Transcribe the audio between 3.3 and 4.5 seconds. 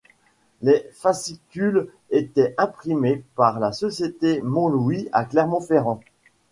par la société